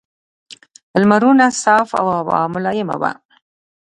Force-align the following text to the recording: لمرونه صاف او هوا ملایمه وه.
لمرونه 1.01 1.45
صاف 1.63 1.89
او 1.99 2.07
هوا 2.17 2.39
ملایمه 2.53 2.95
وه. 3.01 3.11